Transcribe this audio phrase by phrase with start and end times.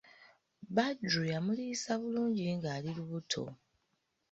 [0.75, 3.43] Badru yamuliisa bulungi ng'ali lubuto.